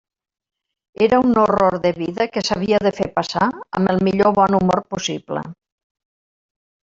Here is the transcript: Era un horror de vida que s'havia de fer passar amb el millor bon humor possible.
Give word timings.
Era 1.07 1.19
un 1.25 1.35
horror 1.41 1.75
de 1.83 1.91
vida 1.97 2.27
que 2.37 2.43
s'havia 2.47 2.79
de 2.87 2.93
fer 2.99 3.07
passar 3.19 3.49
amb 3.81 3.93
el 3.93 4.01
millor 4.07 4.35
bon 4.41 4.57
humor 4.61 4.83
possible. 4.95 5.45